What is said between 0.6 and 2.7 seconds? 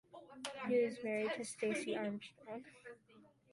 He is married to Staci Armstrong.